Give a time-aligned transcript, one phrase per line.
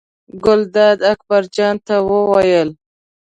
[0.45, 2.69] ګلداد اکبر جان ته وویل.